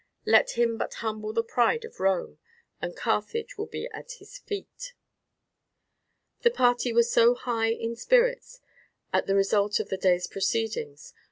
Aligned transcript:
Let 0.25 0.57
him 0.57 0.79
but 0.79 0.95
humble 0.95 1.31
the 1.31 1.43
pride 1.43 1.85
of 1.85 1.99
Rome, 1.99 2.39
and 2.81 2.95
Carthage 2.95 3.55
will 3.55 3.67
be 3.67 3.87
at 3.93 4.13
his 4.13 4.39
feet." 4.39 4.95
The 6.41 6.49
party 6.49 6.91
were 6.91 7.03
in 7.15 7.35
high 7.35 7.77
spirits 7.93 8.61
at 9.13 9.27
the 9.27 9.35
result 9.35 9.79
of 9.79 9.89
the 9.89 9.97
day's 9.97 10.25
proceedings. 10.25 11.13